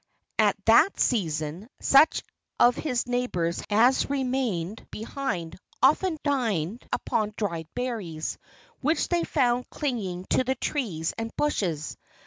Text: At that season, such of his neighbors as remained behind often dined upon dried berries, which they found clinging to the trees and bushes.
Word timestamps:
At 0.39 0.55
that 0.65 0.99
season, 0.99 1.69
such 1.79 2.23
of 2.59 2.75
his 2.75 3.05
neighbors 3.05 3.61
as 3.69 4.09
remained 4.09 4.83
behind 4.89 5.59
often 5.79 6.17
dined 6.23 6.87
upon 6.91 7.35
dried 7.37 7.67
berries, 7.75 8.39
which 8.79 9.09
they 9.09 9.23
found 9.23 9.69
clinging 9.69 10.25
to 10.31 10.43
the 10.43 10.55
trees 10.55 11.13
and 11.19 11.29
bushes. 11.37 11.97